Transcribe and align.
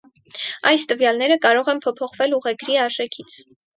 Այս 0.69 0.85
տվյալները 0.91 1.37
կարող 1.43 1.71
են 1.75 1.81
փոփոխվել 1.85 2.35
ուղեգրի 2.39 2.79
արժեքից։ 2.87 3.37